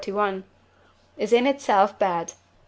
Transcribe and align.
is 1.15 1.31
in 1.31 1.45
itself 1.45 1.99
bad. 1.99 2.33